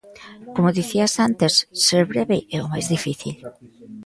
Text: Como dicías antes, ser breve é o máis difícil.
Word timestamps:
Como 0.55 0.75
dicías 0.79 1.13
antes, 1.27 1.53
ser 1.85 2.03
breve 2.13 2.37
é 2.55 2.57
o 2.61 2.69
máis 2.73 2.85
difícil. 2.95 3.35